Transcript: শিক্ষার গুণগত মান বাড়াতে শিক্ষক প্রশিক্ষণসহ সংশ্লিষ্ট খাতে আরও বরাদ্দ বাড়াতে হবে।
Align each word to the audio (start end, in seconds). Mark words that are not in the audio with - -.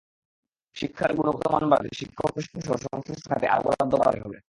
শিক্ষার 0.75 1.11
গুণগত 1.17 1.43
মান 1.53 1.63
বাড়াতে 1.71 1.89
শিক্ষক 1.99 2.29
প্রশিক্ষণসহ 2.33 2.79
সংশ্লিষ্ট 2.85 3.25
খাতে 3.27 3.45
আরও 3.47 3.63
বরাদ্দ 3.65 3.93
বাড়াতে 3.95 4.19
হবে। 4.23 4.37